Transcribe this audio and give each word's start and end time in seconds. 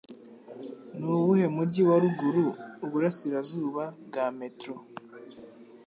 Nuwuhe 0.97 1.45
mujyi 1.55 1.81
wa 1.89 1.95
ruguru 2.03 2.45
uburasirazuba 2.85 3.83
bwa 4.07 4.25
Metro? 4.39 4.73